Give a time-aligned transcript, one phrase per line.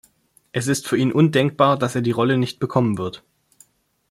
[0.51, 3.21] Es ist für ihn undenkbar, dass er die Rolle nicht bekommen wird.